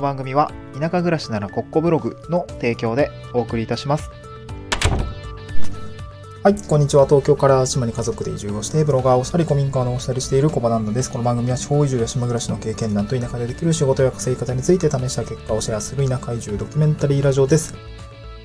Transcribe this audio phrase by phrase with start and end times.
[0.00, 4.10] の番組は田舎暮らしならコッコブログの提供でお送りいたします。
[6.42, 7.04] はい、こんにちは。
[7.04, 11.12] 東京から島に家族で移住をして、ブロガーをしたり、古民家をしたりしている小場なんです。
[11.12, 17.74] この番組は地方移住や島暮らしの経験談と田舎でできる仕事や稼ぎ方について試した結果をシェアする田舎移住ドキュメンタリーラジオです。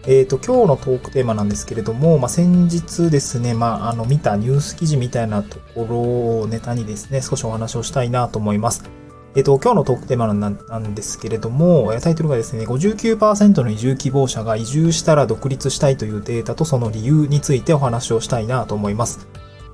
[0.07, 9.04] えっ、と、今日のトークテーマなんですけれども、まあ、先日ですね、まあ、あの、見たニュース記事みたいなところをネタにですね、少しお話をしたいなと思います。
[9.35, 19.27] えっ、と、今日のトークテーマなんですけれども、タイトルがですね、59%の移住希望者が移住したら独立したいというデータとその理由についてお話をしたいなと思います。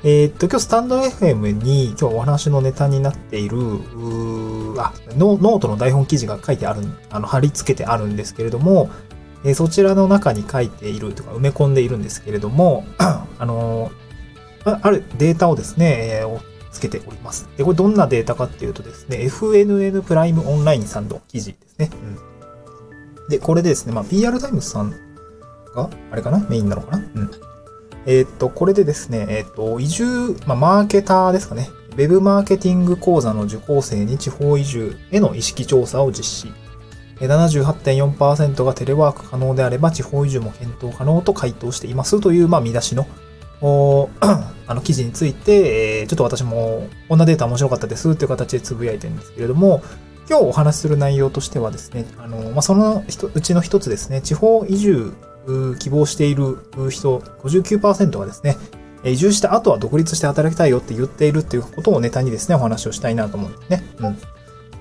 [0.03, 3.59] えっ、と、今日スタンド FM に今日お話のネタになっている、
[4.79, 8.89] あノ、ノートの台本記事が書いてある、あの、貼り付けてあるんですけれども、
[9.43, 13.91] えーそちらの中に書いているとか埋め込んでいるんですけれども、 あの
[14.65, 17.49] ああるデータをですね、えーつけております。
[17.57, 21.89] で、これどんなデータかっていうとですね、FNN プライムオンラインさんの記事ですね。
[23.21, 24.91] うん、で、これでですね、まあ、PR タイムズさん
[25.75, 26.39] が、あれかな？
[26.49, 27.03] メインなのかな？
[27.15, 27.31] うん。
[28.05, 31.69] えーっと、これでですね、えーっと、移住、まあ、マーケターですかね。
[31.91, 36.47] ウェブマーケティング講座の受講生に地方移住への意識調査を実施。
[36.47, 36.61] えー
[37.21, 43.05] 78.4%がテレワーク可能であれば地方移住も検討可能と回答していますという、まあ、見出しの
[43.61, 44.09] お
[44.71, 49.81] あの記事について、えーちょっと私もこんなデータ面白かったですっていう形でつぶやいてるんですけれども、
[50.29, 55.13] 今日お話しする内容としてはですね、あの、まあ、そのうちの一つですね、地方移住
[55.79, 56.57] 希望している
[56.89, 58.57] 人59%がですね、
[59.03, 63.83] 移住した後は独立して働きたいよって言っているっていうことをネタにですね、お話をしたいなと思うんですね。
[63.99, 64.17] うん。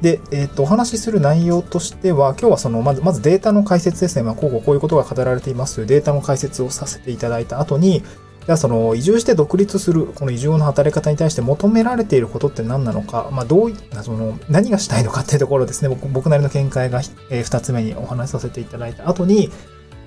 [0.02, 4.22] で、えっ、と、お話しする内容としては、今日はその、まず、まずデータの解説ですね。
[4.22, 8.02] まあ、こうこうこういうことが語られていますというデータの解説をさせていただいた後に、
[8.46, 19.50] じゃあその移住して独立する、この移住の働き方に対して求められていることって何なのか、まあどういったその何がしたいのかっていうところですね、僕僕なりの見解が、えー二つ目にお話しさせていただいた後に、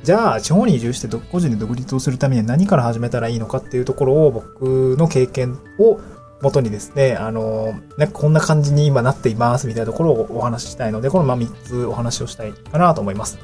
[0.04, 6.00] じゃあ地方に移住して個人で独立をするためには何から始めたらいいのかっていうところを僕の経験を
[6.42, 13.40] 元にですね、あの、なんかこんな感じに今なっていますみたいなところをお話ししたいので、このまあ3つお話をしたいかなと思います。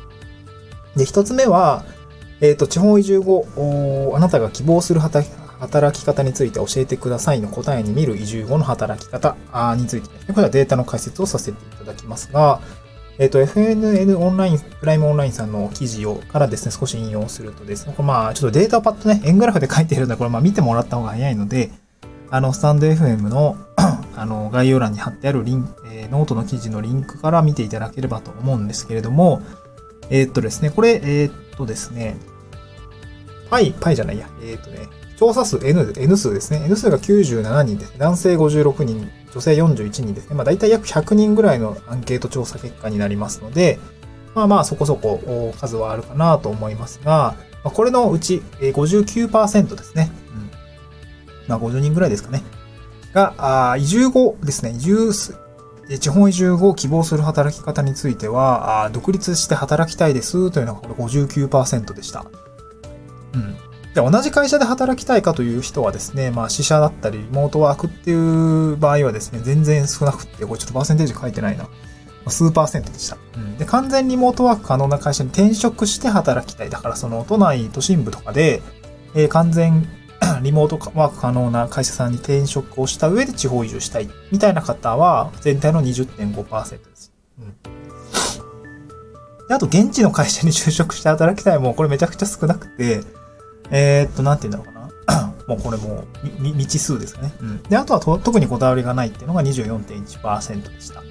[0.98, 1.86] で、1つ目は、
[2.42, 9.36] えっ、と、地方移住後、あなたが希望する働き方について教えてくださいの答えに見る移住後の働き方
[9.76, 12.62] についてで、これはデータの解説をさせていただきますが、
[13.18, 21.70] えっ、と、FNN オンライン、プライムオンラインさんの記事をからですね、少し引用するとですね、これまあ、ちょっとデータをパッとね、円グラフで書いているので、これまあ見てもらった方が早いので、
[22.32, 23.58] あの、スタンド FM の
[24.16, 29.42] あの、概要欄に貼ってあるリンク、えーノートの記事のリンクから見ていただければと思うんですけれども、
[30.10, 32.18] えーっとですね、これ、えーっとですね、
[33.50, 34.88] パイ、パイじゃないや、えーっとね、
[35.18, 36.62] 調査数 N, N 数ですね。
[36.66, 37.94] N 数が97人です。
[37.98, 40.36] 男性56人、女性41人ですね。
[40.36, 43.80] まあ大体約100人ぐらいのアンケート調査結果になりますので、
[44.34, 50.10] まあまあそこそこ数はあるかなと思いますが、まあ、これのうち59%ですね。
[50.34, 50.52] うん。
[51.48, 52.42] まあ50人ぐらいですかね。
[53.14, 53.34] が、
[53.72, 55.49] あ移住後ですね、移住す、えー
[55.98, 62.26] 地方移住後希望する働き方については、あー独立して働きたいですというのがこれ59%でした。
[63.34, 63.56] うん。
[63.94, 71.64] で、同じ会社で働きたいかという人はですね、まあ、支社だったり、リモートワークっていう場合はですね、全然少なくって、これちょっとパーセンテージ書いてないな。
[71.64, 71.70] ま
[72.26, 73.18] あ数パーセントでした。
[73.36, 73.58] うん。
[73.58, 76.70] で、完全リモートワーク可能な会社に転職して働きたい。
[76.70, 78.62] だから、その、都内、都心部とかで、
[79.16, 79.88] えー完全
[80.42, 84.10] リモートワーク可能な会社さんに転職をした上で地方移住したい。
[84.32, 87.12] みたいな方は、全体の20.5%です。
[87.40, 87.54] うん。
[89.48, 93.02] で、あと、現地の会社に就職して働きたいも、これめちゃくちゃ少なくて、
[93.72, 95.34] えーっと、なんて言うんだろうかな。
[95.48, 97.34] もうこれもう、未知数ですかね。
[97.42, 97.64] うん。
[97.64, 101.02] で、あとは特にこだわりがないっていうのが24.1%でした。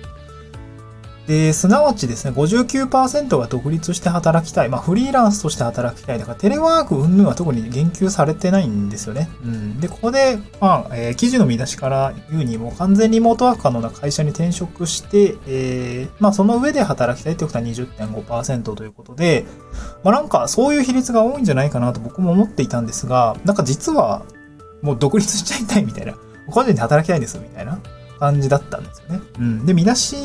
[1.28, 4.70] で、すなわちですね、59%が独立して働きたい。
[4.70, 6.18] まあ、フリーランスとして働きたい。
[6.18, 9.28] だから、テレワーク云々は特に言及されてないんですよね。
[9.44, 9.78] うん。
[9.78, 19.44] で、ここで、まあ、えー記事の見出しから言うにも、完全リモートワーク可能な会社に転職して、えーまあ、その上で働きたいってことは20.5%ということで、
[20.04, 24.22] まあ、なんか、そういう比率が多いんじゃないかなと僕も思っていたんですが、なんか実は、
[24.81, 26.14] もう独立しちゃいたいみたいな。
[26.50, 27.78] 個人で働きたいんです、みたいな
[28.19, 29.20] 感じだったんですよね。
[29.38, 29.67] うん。
[29.67, 30.17] で、見出し、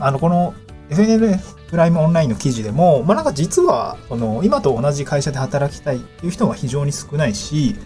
[0.00, 0.54] あの、この
[0.90, 1.38] FNL
[1.70, 7.76] プライムオンラインの記事でも、まあ、なんか実は、その、今と同じ会社で働きたいっていう人が非常に少ないし、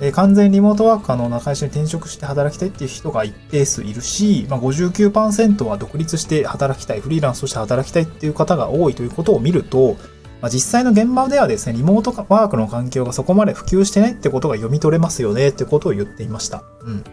[0.00, 9.96] えー完全リモートワーク可能な会社に転職して働きたいっていう人が一定数いるし、まあ、59%は独立して働きたい、フリーランスとして働きたいっていう方が多いということを見ると、
[10.40, 16.62] まあ、実際の現場ではですね、リモートワークの環境がそこまで普及してないってことが読み取れますよねってことを言っていました。
[16.82, 17.04] うん。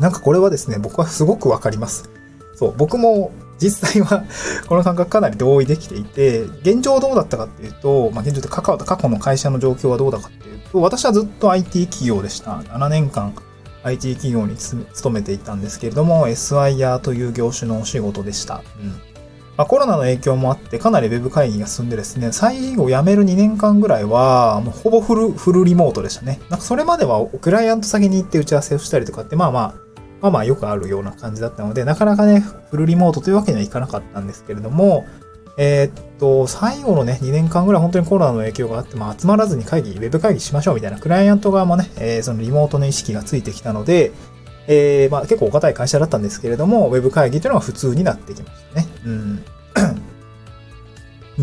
[0.00, 2.10] なんかこれはですね、僕はすごくわかります。
[2.54, 4.24] そう、僕も実際は
[4.68, 12.52] この感覚かなり同意できていて、現状どうだったかっていうと、まあ、現状って過去過去の会社の状況はどうだかっていうと、私はずっと IT 企業でした。
[12.52, 13.34] 7年間
[13.84, 18.62] IT 企業に勤めていたんですけれども、SIR という業種のお仕事でした。
[18.80, 19.08] うん
[19.58, 26.40] まあ、コロナの影響もあって、かなり Web 会議が進んでですね、最後辞める2年間ぐらいは、もうほぼフル、フルリモートでしたね。
[26.48, 29.87] なんかそれまではクライアント先に行って打ち合わせをしたりとかって、まあまあ、
[30.20, 35.06] まあまあよくあるような感じだったので、なかなかね、フルリモートというわけにはいかなかったんですけれども、
[35.56, 44.12] えー、っと、最後のね、2年間ぐらい本当にコロナの影響があって、まあ集まらずに会議、ウェブ会議しましょうみたいな、クライアント側もね、えー、そのリモートの意識がついてきたので、
[44.68, 48.86] えー、まあ結構お堅い会社だったんですけれども、ウェブ会議というのが普通になってきましたね。
[49.04, 49.44] うん。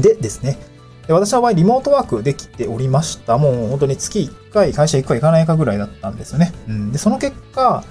[0.02, 0.60] でですね、
[1.08, 3.38] 私の場合、リモートワークできておりました。
[3.38, 6.54] もう本当に月1回会社行くか行かないかぐらいだったんですよね。
[6.68, 6.92] うん。
[6.92, 7.84] で、その結果、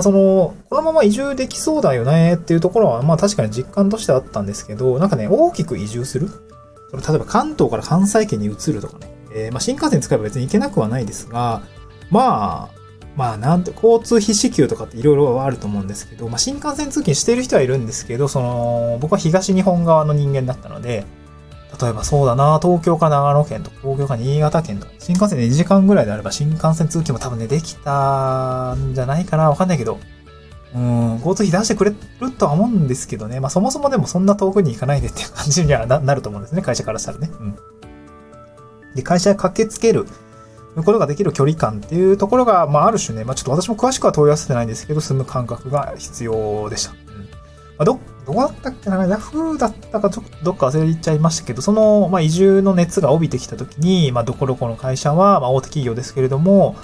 [0.00, 6.28] その、このまま移住できそうだよねっていうところは、まあ確かに実感としてあったんですけど、なんかね、大きく移住する？
[6.90, 11.62] その例えば関東から関西圏に移るとかね、えー、まあ新幹線使えば別に行けなくはないですが、
[12.10, 12.82] まあ、
[13.16, 21.04] まあなんて、交通費支給とかっていろいろあると思うんですけど、まあ新幹線通勤している人はいるんですけど、その、僕は東日本側の人間だったので、
[21.80, 29.98] 例えばそうだな、東京か長野県とか、東京か新潟県とか、新幹線で2時間ぐらいであれば新幹線通勤も多分ね、できたんじゃないかな、わかんないけど。
[30.74, 33.40] うん、交通費出してくれるとは思うんですけどね。
[33.40, 37.30] まあそもそもでもそんな遠くに行かないでっていう感じにはな ると思うんですね、会社からしたらね。
[37.40, 37.56] うん。
[38.94, 40.06] で、会社へ駆けつける
[40.76, 46.92] ことができる距離感っていうところが、まあある種ね、まあちょっと私も詳しくは問い合わせてないんですけど、住む感覚が必要でした。
[46.92, 46.96] ま
[47.80, 49.04] あ、ど、どこだったっけな？
[49.06, 56.76] ヤフーだったかちょっとどっか忘れちゃいましたけど、その、まあ、移住の熱が帯びてきたときに、まあ、どこどこの会社は、まあ、大手企業ですけれども、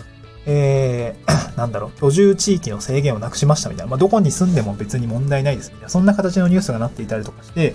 [0.47, 7.75] えー、 なんだろう、居住地域の制限をなくしましたみたいな、まあ、どこに住んでも別に問題ないですみたいな、そんな形のニュースがなっていたりとかして、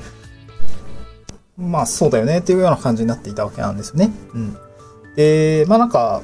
[1.58, 4.12] まあ、そうだよねっていうような感じになっていたわけなんですよね。
[4.34, 4.58] うん。
[5.16, 6.24] で、まあなんか、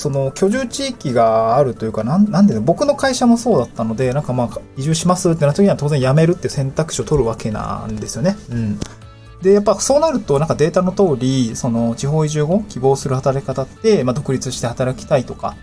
[0.00, 8.36] その居住地域があるというか、なん、なんで僕の会社もそうだったので、なんかまあ、移住しますってなった時には当然辞めるって選択肢を取るわけなんですよね。
[8.50, 8.80] うん。
[9.42, 15.54] で、やっぱそうなると、なんかデータの通り、その地方移住後、希望する働き方って、まあ、独立して働きたいとか、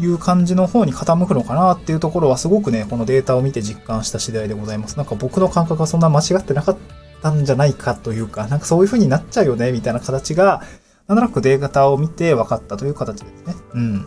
[0.00, 4.96] いう感じの方に傾くのかなっていうところはすごくね、このデータを見て実感した次第でございます。
[4.96, 6.76] なんか僕の感覚がそんな間違ってなかっ
[7.22, 10.62] たんじゃないかというか、なんかそういう風になっちゃうよね、みたいな形が、
[11.08, 13.54] なんとなくデータを見て分かったという形ですね。
[13.72, 14.02] うん。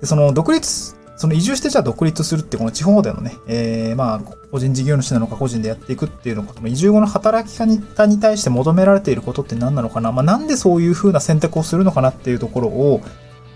[0.00, 4.20] で、その独立、その移住してじゃあ独立するってこの地方でのね、えー、まあ、
[4.50, 13.00] 個人事業主なのか個人でやっていくっていうのか、その移住後の働き方に対して求められていることって何なのかなまあ、なんでそういう風な選択をするのかなっていうところを、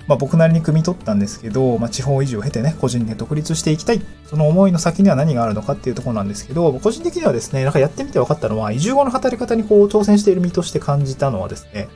[0.06, 4.00] まあ、僕なりに汲み取ったんですけど、まあ、地方移住を経てね、個人で独立していきたい。
[4.24, 11.88] その思いの先には何があるのかっていうところなんですけど、個人的にはですね、なんかやってみて分かったのは、移住後の働き方にこう挑戦している身として感じたのはですね、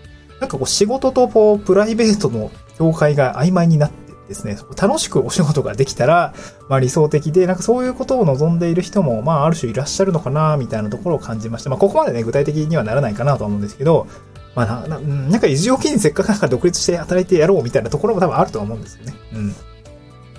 [0.43, 6.35] なんかこう仕事とこうプライベートの境界が曖昧になってですね、楽しくお仕事ができたら、
[6.69, 11.71] まあ理想的で、なんかそういうことを望んでいる人も、まあある種いらっしゃるのかな、みたいなところを感じました。
[11.71, 14.07] まあここまでね、具体的にはならないかなと思うんですけど、
[14.55, 19.15] まあな、ななんか移住を機にせっかくなんか独立して働いてやろうみたいなところも多分あると思うんですよね。
[19.35, 19.55] うん。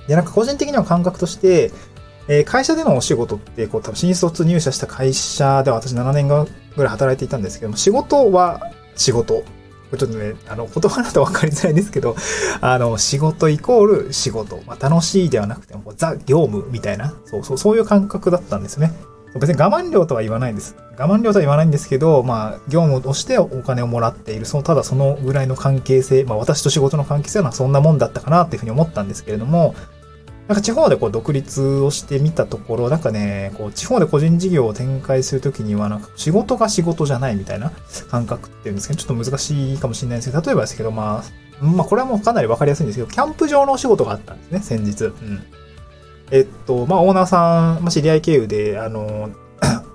[0.07, 1.71] で、なんか個人的には感覚として、
[2.27, 6.33] えー、会社でのお仕事って、こう多分新卒入社した会社では私7年ぐ
[6.77, 9.43] らい働いていたんですけども、仕事は仕事。
[9.97, 12.15] ちょっとね、あの、言葉だと分かりづらいんですけど、
[12.61, 14.59] あの、仕事イコール仕事。
[14.65, 18.93] まあ、楽しいではなくても、ザ・業務みたいな、そうそう、そういう感覚だったんですね。
[19.39, 20.75] 別に我慢量とは言わないんです。
[20.97, 29.73] 我慢量とは言わないんですけど、まあ、業務としてお金をもらっている、その、ただそのぐらいの関係性、まあ、私と仕事の関係性はそんなもんだったかなっていうふうに思ったんですけれども、
[30.47, 37.71] なんか地方でこう独立をしてみたところ、なんかね、こう地方で個人事業を展開するときには、なんか仕事が仕事じゃないみたいな
[38.11, 41.23] 感覚っていうんですけど、ちょっと難しいかもしれないですけど、例えばですけど、ま
[41.61, 45.05] あ、まあこれはもうかなりわかりやすいんですけど、キャンプ場のお仕事があったんですね、先日。
[45.05, 45.43] うん。
[46.31, 49.29] えっと、まあオーナーさん、まあ、知り合い経由で、あの、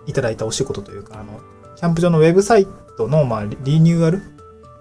[0.06, 1.40] いただいたお仕事というか、あの、
[1.76, 4.22] キャンプ場のウェブサイトの、まあ、リニューアル？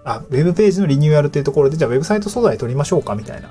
[0.04, 3.50] あ、ウェブページのリニューアルっていうところで、じゃあウェブサイト素材取りましょうかみたいな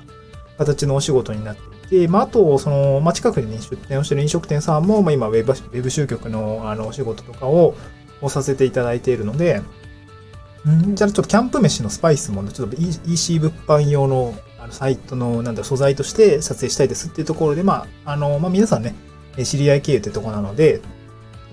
[0.58, 7.74] 形のお仕事になってで、まあ、あと、その、まあ、近くに、ね、出店をしてる飲食店さんも、まあ、今ウェブ、ウェブ集客の、あの、お仕事とかを、
[8.20, 9.62] をさせていただいているので、
[10.68, 18.94] んじゃあちょっとキャンプ飯のスパイスも、ね、ちょっと EC 物販用のあのサイトの、なんだ素材として撮影したいですっていうところで、まあ、あの、まあ、皆さんね、
[19.44, 20.80] 知り合い経由ってとこなので、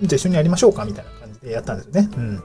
[0.02, 2.10] じゃあ一緒にやりましょうかみたいな感じでやったんですよね。
[2.16, 2.42] うん。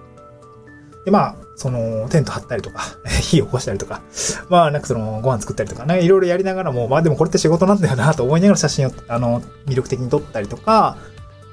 [1.05, 2.81] で、まあ、その、テント張ったりとか、
[3.21, 4.01] 火を起こしたりとか、
[4.49, 10.97] まあ、なんかその、ご飯作ったりとか、ね、いろいろやりながらも、まあでもこれって仕事なんだよなと思いながら写真を、あの、魅力的に撮ったりとか、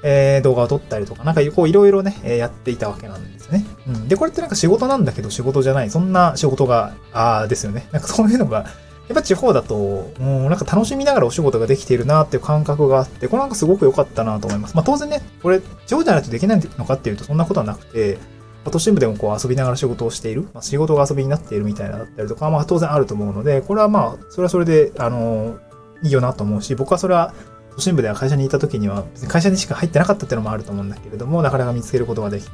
[0.01, 3.65] えー動画を撮ったりとか、なんかこういろいろね、えーやっていたわけなんですね。
[3.87, 4.07] うん。
[4.07, 7.87] で、これってなんか仕事なんだけど仕事じゃない、そんな仕事が、あーですよね。
[7.91, 8.65] なんかそういうのが、
[9.09, 9.75] やっぱ地方だと、
[10.19, 14.75] もうなんか楽しみながらお仕事ができているなっていう感覚があって、これなんかすごく良かったなと思います。
[14.75, 18.19] まあ当然ね、これ地方じゃないとできないのかっていうとそんなことはなくて、
[18.65, 25.59] ま都心部でもこう遊びながら仕事をしている、まあ、仕事が遊びになっているみたいなだったりとか、まあ当然あると思うので、これはまあ、それはそれで、あの
[26.03, 27.33] いいよなと思うし、僕はそれは
[27.75, 32.49] 都心部では会社にいた時には、別に会社にしか入ってなかったっていうのもあると思うんだけれども、なかなか見つけることができ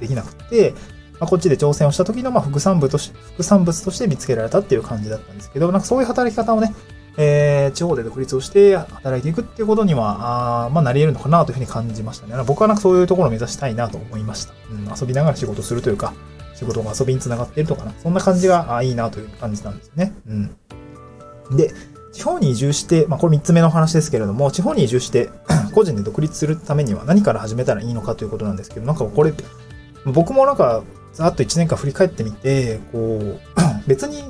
[0.00, 0.74] できなくて、
[1.20, 6.74] まあ、こっちで挑戦をした時のま副産物とし副産物として見つけられたっていう感じだったんですけど、なんかそういう働き方をね、
[7.16, 12.42] えー地方で独立をして働いていくっていうことには、あまあ、なり得るのかなというふうに感じましたね。
[12.46, 14.54] 僕はなんかそういうところを目指したいなと思いました。
[14.70, 16.14] うん、遊びながら仕事するというか、
[16.54, 17.92] 仕事が遊びにつながっているとかな。
[18.02, 20.12] そんな感じがあいいなという感じなんですね。
[20.26, 20.56] うん。
[21.56, 21.72] で、
[22.12, 25.30] 地方に移住して、まあこれ3つ目の話ですけれども、地方に移住して
[25.74, 29.32] 個人で独立するためには何から始めたらいいのかということなんですけど、なんかこれ、
[30.06, 33.40] 僕もなんか、ざっと1年間振り返ってみて、こう、
[33.86, 34.22] 別に、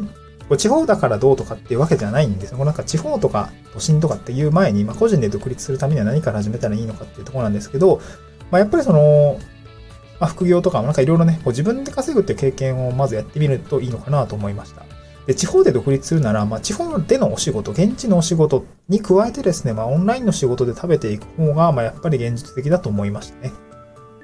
[0.52, 2.58] こう地方だからどうとかっていうわけじゃないんですよ。
[2.58, 8.02] こうなんか地方とか都心とかっていう前に、まあ個人で独立するためには何から始めたらいいのかっていうところなんですけど、
[8.50, 9.38] まあやっぱりその、
[10.20, 14.82] まあ副業とかもなんかいろいろね、こう自分で稼ぐっていう経験をまずやってみるといいのかなと思いました。
[15.26, 23.52] で、地方で独立するなら、まあ、地方でのお仕事、現地のお仕事に加えてですね、まあ、オンラインの仕事で食べていく方が、まあ、やっぱり現実的だと思いましたね。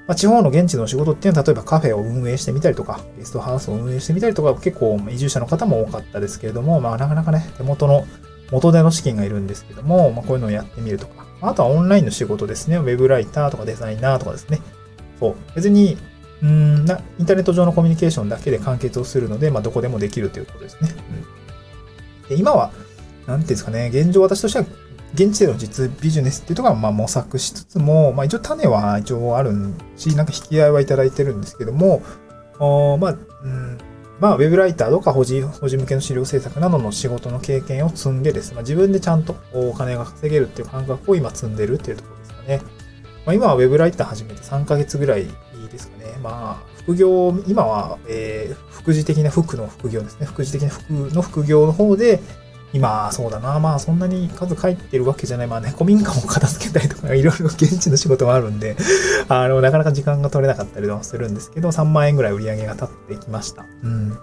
[0.09, 8.07] まあ、地方の現地の仕事っていうのは、例えばカフェを運営してみたりとか、ゲストハウスを運営してみたりとか、結構移住者の方も多かったですけれども、まあ、なかなかね、手元の
[8.51, 14.61] 元手の資金がいるんですけども、まあ、こういうのをやってみるとか、あとはオンラインの仕事ですね、ウェブライターとかデザイナーとかですね。
[15.19, 15.35] そう。
[15.53, 15.95] 別に、
[16.41, 20.89] うんな、インターネット上のコミュニケーションだけで完結をするので、まあ、どこでもできるということですね。
[20.89, 21.39] うん
[22.29, 22.71] で今は、
[23.27, 24.65] なんていうんですかね、現状私としては、
[25.13, 29.51] 現地での実ビジネスっていうところはまあ模索しつつも、まあ一応種は一応ある
[29.95, 32.01] し、なんか引き合いはいただいてるんですけども、
[32.59, 33.11] おまあ、
[33.43, 33.77] うん、
[34.19, 42.61] まあ、ウェブライターとか保持、保持向けの資料制作などの仕事の経験を積んでですね、まあ、自分でちゃんとお金が稼げるっていう感覚を今積んでるっていうところですかね。
[43.25, 45.25] まあ、今はウェブライター始めて3ヶ月ぐらい
[45.71, 46.17] ですかね。
[46.21, 50.25] まあ、副業、今は、えー、副次的な服の副業ですね。
[50.25, 52.19] 副次的な服の副業の方で、
[52.71, 53.59] 今、そうだな。
[53.59, 55.47] まあ、そんなに数書いてるわけじゃない。
[55.47, 58.77] まあね、古民家も片付けたりとか、いろいろ現地の仕事もあるんで、
[59.27, 63.65] あの、なかなか時間が取れなかったりはするんですけど、3万円ぐらい売り上げが立ってきました。
[63.83, 64.17] うん。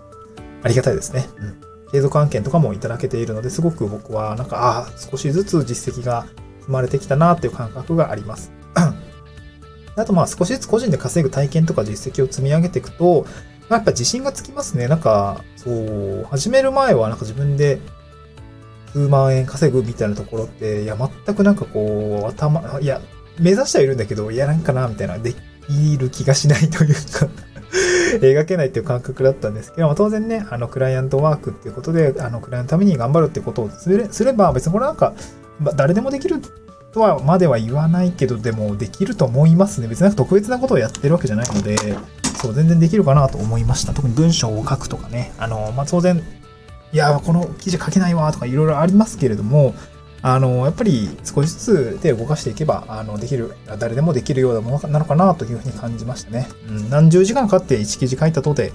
[0.63, 1.29] ありがたいですね。
[1.41, 1.57] うん。
[1.91, 6.27] 継続案件とかもいただけているので、すごく僕は、なんか、ああ、少しずつ実績が
[6.67, 8.53] 生まれてきたなっていう感覚があります。
[9.97, 13.27] あとまあ少しずつ個人で稼ぐ体験とか実績を積み上げていくと、
[13.71, 14.89] やっぱ自信がつきますね。
[14.89, 17.81] なんか、そう、始める前はなんか自分で
[18.97, 23.03] 数万円稼ぐみたいなところって、いや、全くなんかこう、頭、いや、
[23.39, 27.29] 目指してはいるんだけど、や、なんかな、みたいな、できる気がしないというか
[28.23, 35.13] 描けないっていう感覚だったんですけど、まあ、当然ね、あの、クライアントワークっていうことで、あの、クライアントのために頑張るってことをすれば、別にこれなんか、
[35.61, 36.37] ま、誰でもできる
[36.95, 39.89] とはまでは言わないけど、でもできると思いますね。
[39.89, 41.77] 別になんか特別なことをやってるわけじゃないので、
[42.41, 43.93] そう、全然できるかなと思いました。
[43.93, 45.33] 特に文章を書くとかね。
[45.37, 46.23] あの、まあ、当然、
[46.93, 49.75] いや、この記事書けないわとかいろいろありますけれども、
[50.23, 56.49] あの、やっぱり少しずつ手を動かしていけば、あの、できる、誰でもできるようなものなのかなというふうに感じましたね。
[56.69, 58.73] うん、何十時間かかって1記事書いたとて、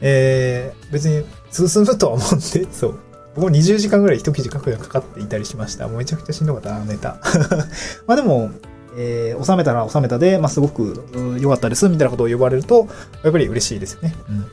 [0.00, 2.94] えー、別に進むとは思うんで、 そう。
[3.36, 5.86] 僕も20時間ぐらい一記事書くのにかかっていたりしました。
[5.86, 7.20] もうめちゃくちゃしんどかったな、ネタ。
[8.08, 8.50] まあでも、
[8.96, 11.04] えー、収めたら収めたで、まあ、すごく
[11.40, 12.88] 良かったです、みたいなことを呼ばれると、
[13.22, 14.16] やっぱり嬉しいですよね。
[14.28, 14.46] うん。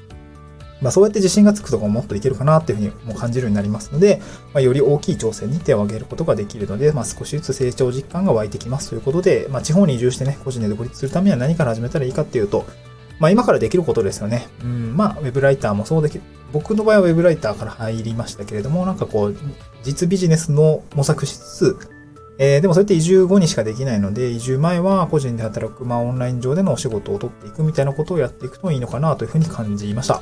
[0.82, 4.22] まあ、そうやって自信がつくとかももっといけるかなっていうふうにも感じるようになりますので、
[4.54, 12.66] まあ、より大きい挑戦に手を挙げることができるので、まあ、少しずつ成長実感が湧いてきますということで、まあ、地方に移住してね、個人で独立するためには何から始めたらいいかっていうと、
[13.20, 14.48] まあ、今からできることですよね。
[14.64, 19.38] うん、まあ、ウェブライターもそうできる、僕の場合はウェブライターから入りましたけれども、なんかこう、
[19.84, 21.78] 実ビジネスの模索しつつ、
[22.40, 30.22] えーでもそれって移住後にしかできないので、移住前は個人で働く、まあオンライン上でのお仕事を取っていくみたいなことをやっていくといいのかなというふうに感じました。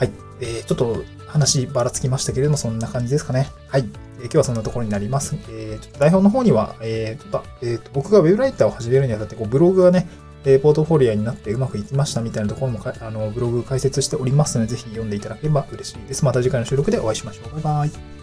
[0.00, 0.10] はい。
[0.40, 3.50] えーちょっと話ばらつきましたけれども、そんな感じですかね。
[3.68, 3.84] はい。
[4.18, 5.36] え今日はそんなところになります。
[5.50, 10.08] えーちょっと代表の方には、えーちょっと、えーと僕がウェブライターを始めるにあたって、こうブログがね、
[10.46, 16.24] えポートフォリアになってうまくいきましたみたいなところもあのブログ解説しておりますので、ぜひ読んでいただければ嬉しいです。
[16.24, 17.60] また次回の収録でお会いしましょう。
[17.60, 18.19] バイバイ。